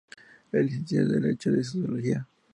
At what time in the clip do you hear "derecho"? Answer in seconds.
1.21-1.51